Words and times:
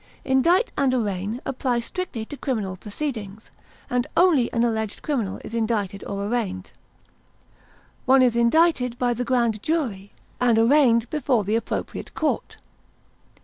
Indict 0.25 0.71
and 0.75 0.91
arraign 0.95 1.41
apply 1.45 1.79
strictly 1.81 2.25
to 2.25 2.35
criminal 2.35 2.75
proceedings, 2.75 3.51
and 3.87 4.07
only 4.17 4.51
an 4.51 4.63
alleged 4.63 5.03
criminal 5.03 5.39
is 5.43 5.53
indicted 5.53 6.03
or 6.05 6.25
arraigned. 6.25 6.71
One 8.05 8.23
is 8.23 8.35
indicted 8.35 8.97
by 8.97 9.13
the 9.13 9.23
grand 9.25 9.61
jury, 9.61 10.11
and 10.39 10.57
arraigned 10.57 11.07
before 11.11 11.43
the 11.43 11.55
appropriate 11.55 12.15
court. 12.15 12.57